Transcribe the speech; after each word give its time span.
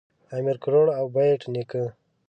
امیر 0.37 0.57
کروړ 0.63 0.87
او 0.99 1.05
بېټ 1.15 1.41
نیکه 1.53 1.83